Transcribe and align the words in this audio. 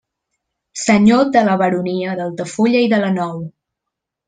Senyor 0.83 1.29
de 1.35 1.43
la 1.49 1.59
baronia 1.63 2.17
d'Altafulla 2.21 2.83
i 2.87 2.91
de 2.97 3.01
la 3.07 3.13
Nou. 3.21 3.39